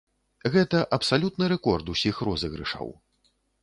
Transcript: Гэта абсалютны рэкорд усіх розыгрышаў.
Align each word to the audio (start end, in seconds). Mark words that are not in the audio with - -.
Гэта 0.55 0.79
абсалютны 0.97 1.51
рэкорд 1.55 1.95
усіх 1.97 2.25
розыгрышаў. 2.31 2.87